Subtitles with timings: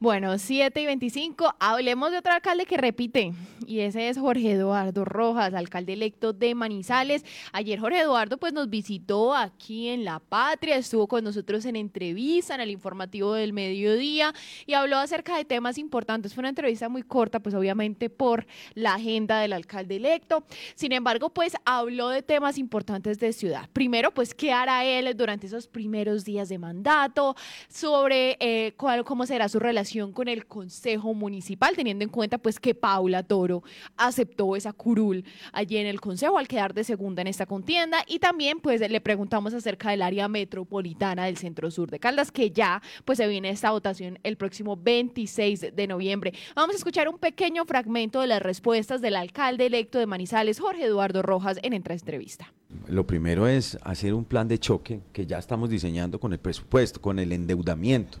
[0.00, 3.32] Bueno, 7 y 25, hablemos de otro alcalde que repite,
[3.64, 7.24] y ese es Jorge Eduardo Rojas, alcalde electo de Manizales.
[7.52, 12.56] Ayer Jorge Eduardo pues nos visitó aquí en La Patria, estuvo con nosotros en entrevista,
[12.56, 14.34] en el informativo del mediodía,
[14.66, 16.34] y habló acerca de temas importantes.
[16.34, 20.44] Fue una entrevista muy corta, pues obviamente por la agenda del alcalde electo.
[20.74, 23.70] Sin embargo, pues habló de temas importantes de ciudad.
[23.72, 27.36] Primero, pues qué hará él durante esos primeros días de mandato,
[27.68, 32.58] sobre eh, cuál, cómo será su relación con el Consejo Municipal, teniendo en cuenta pues
[32.58, 33.62] que Paula Toro
[33.96, 38.18] aceptó esa curul allí en el Consejo al quedar de segunda en esta contienda y
[38.18, 42.82] también pues le preguntamos acerca del área metropolitana del Centro Sur de Caldas que ya
[43.04, 46.32] pues se viene esta votación el próximo 26 de noviembre.
[46.54, 50.84] Vamos a escuchar un pequeño fragmento de las respuestas del alcalde electo de Manizales, Jorge
[50.84, 52.52] Eduardo Rojas, en entrevista.
[52.88, 57.00] Lo primero es hacer un plan de choque que ya estamos diseñando con el presupuesto,
[57.00, 58.18] con el endeudamiento.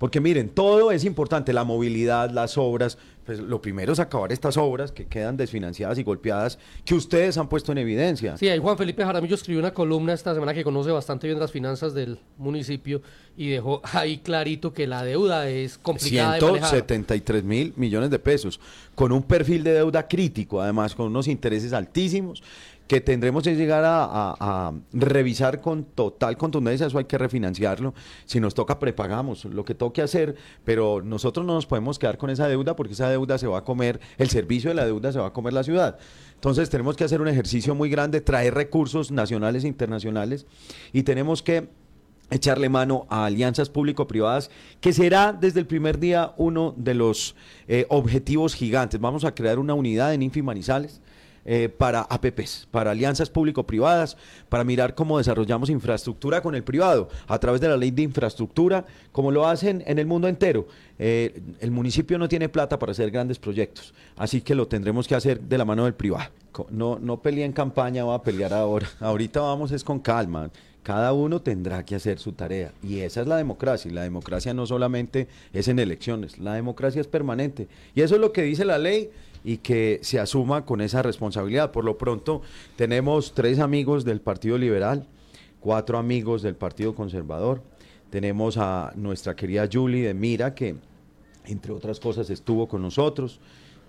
[0.00, 2.96] Porque miren, todo es importante, la movilidad, las obras.
[3.30, 7.48] Pues lo primero es acabar estas obras que quedan desfinanciadas y golpeadas, que ustedes han
[7.48, 8.36] puesto en evidencia.
[8.36, 11.52] Sí, ahí Juan Felipe Jaramillo escribió una columna esta semana que conoce bastante bien las
[11.52, 13.02] finanzas del municipio
[13.36, 18.58] y dejó ahí clarito que la deuda es complicada 173 mil millones de pesos,
[18.96, 22.42] con un perfil de deuda crítico, además con unos intereses altísimos
[22.90, 27.94] que tendremos que llegar a, revisar con total contundencia, eso hay que refinanciarlo.
[28.24, 32.30] Si nos toca, prepagamos lo que toque hacer, pero nosotros no nos podemos quedar con
[32.30, 35.18] esa deuda porque esa deuda se va a comer, el servicio de la deuda se
[35.18, 35.98] va a comer la ciudad.
[36.34, 40.46] Entonces tenemos que hacer un ejercicio muy grande, traer recursos nacionales e internacionales
[40.92, 41.68] y tenemos que
[42.30, 47.34] echarle mano a alianzas público-privadas, que será desde el primer día uno de los
[47.68, 49.00] eh, objetivos gigantes.
[49.00, 51.00] Vamos a crear una unidad en Infi Manizales
[51.44, 54.16] eh, para APPs, para alianzas público-privadas,
[54.48, 58.84] para mirar cómo desarrollamos infraestructura con el privado, a través de la ley de infraestructura,
[59.12, 60.66] como lo hacen en el mundo entero.
[60.98, 65.14] Eh, el municipio no tiene plata para hacer grandes proyectos, así que lo tendremos que
[65.14, 66.30] hacer de la mano del privado.
[66.68, 68.88] No, no peleé en campaña, va a pelear ahora.
[69.00, 70.50] Ahorita vamos es con calma.
[70.82, 72.72] Cada uno tendrá que hacer su tarea.
[72.82, 73.90] Y esa es la democracia.
[73.90, 77.68] Y la democracia no solamente es en elecciones, la democracia es permanente.
[77.94, 79.10] Y eso es lo que dice la ley
[79.44, 81.72] y que se asuma con esa responsabilidad.
[81.72, 82.42] Por lo pronto,
[82.76, 85.06] tenemos tres amigos del Partido Liberal,
[85.60, 87.62] cuatro amigos del Partido Conservador.
[88.10, 90.76] Tenemos a nuestra querida Julie de Mira, que
[91.46, 93.40] entre otras cosas estuvo con nosotros.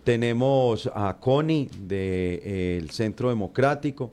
[0.03, 4.11] Tenemos a Connie del Centro Democrático.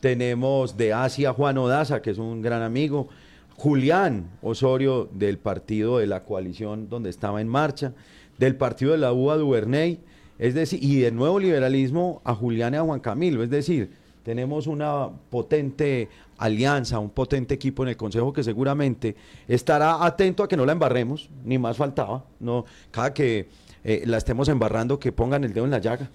[0.00, 3.08] Tenemos de Asia Juan Odaza, que es un gran amigo.
[3.56, 7.92] Julián Osorio del partido de la coalición donde estaba en marcha.
[8.38, 10.00] Del partido de la UA Duvernay
[10.40, 13.42] es decir, y del nuevo liberalismo a Julián y a Juan Camilo.
[13.42, 13.90] Es decir,
[14.22, 16.08] tenemos una potente
[16.38, 20.72] alianza, un potente equipo en el Consejo que seguramente estará atento a que no la
[20.72, 22.24] embarremos, ni más faltaba.
[22.40, 23.48] No, cada que
[23.84, 26.08] eh, la estemos embarrando, que pongan el dedo en la llaga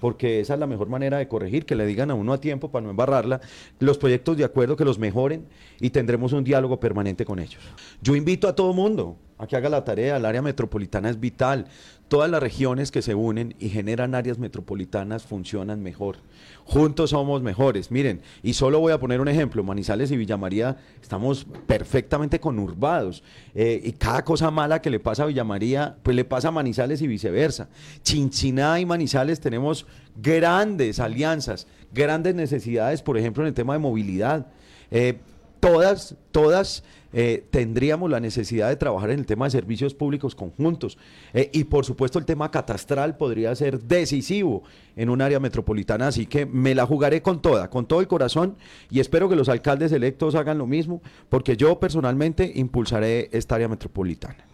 [0.00, 2.70] porque esa es la mejor manera de corregir, que le digan a uno a tiempo
[2.70, 3.40] para no embarrarla,
[3.80, 5.46] los proyectos de acuerdo que los mejoren
[5.80, 7.60] y tendremos un diálogo permanente con ellos.
[8.00, 11.66] Yo invito a todo mundo a que haga la tarea, el área metropolitana es vital,
[12.08, 16.16] todas las regiones que se unen y generan áreas metropolitanas funcionan mejor.
[16.64, 17.90] Juntos somos mejores.
[17.90, 23.22] Miren, y solo voy a poner un ejemplo, Manizales y Villa María estamos perfectamente conurbados.
[23.54, 26.50] Eh, y cada cosa mala que le pasa a Villa María, pues le pasa a
[26.50, 27.68] Manizales y viceversa.
[28.02, 34.48] Chinchiná y Manizales tenemos grandes alianzas, grandes necesidades, por ejemplo, en el tema de movilidad.
[34.90, 35.18] Eh,
[35.60, 36.82] todas, todas
[37.12, 40.98] eh, tendríamos la necesidad de trabajar en el tema de servicios públicos conjuntos.
[41.32, 44.62] Eh, y por supuesto el tema catastral podría ser decisivo
[44.96, 48.56] en un área metropolitana, así que me la jugaré con toda, con todo el corazón
[48.90, 53.68] y espero que los alcaldes electos hagan lo mismo, porque yo personalmente impulsaré esta área
[53.68, 54.47] metropolitana.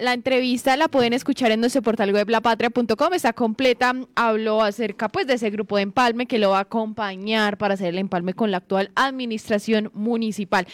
[0.00, 3.94] La entrevista la pueden escuchar en nuestro portal web lapatria.com, está completa.
[4.14, 7.88] Habló acerca pues de ese grupo de empalme que lo va a acompañar para hacer
[7.88, 10.66] el empalme con la actual administración municipal.